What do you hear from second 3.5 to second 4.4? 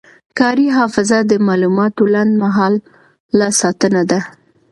ساتنه ده.